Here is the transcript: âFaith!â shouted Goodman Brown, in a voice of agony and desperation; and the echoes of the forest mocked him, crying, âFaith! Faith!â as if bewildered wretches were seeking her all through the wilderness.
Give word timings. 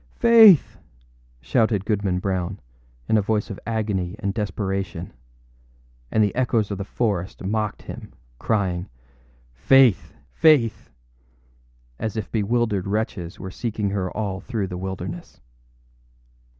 âFaith!â 0.19 0.59
shouted 1.41 1.85
Goodman 1.85 2.17
Brown, 2.17 2.59
in 3.07 3.17
a 3.19 3.21
voice 3.21 3.51
of 3.51 3.59
agony 3.67 4.15
and 4.17 4.33
desperation; 4.33 5.13
and 6.11 6.23
the 6.23 6.33
echoes 6.33 6.71
of 6.71 6.79
the 6.79 6.83
forest 6.83 7.43
mocked 7.43 7.83
him, 7.83 8.11
crying, 8.39 8.89
âFaith! 9.55 10.13
Faith!â 10.31 10.89
as 11.99 12.17
if 12.17 12.31
bewildered 12.31 12.87
wretches 12.87 13.39
were 13.39 13.51
seeking 13.51 13.91
her 13.91 14.09
all 14.17 14.39
through 14.41 14.65
the 14.65 14.75
wilderness. 14.79 15.39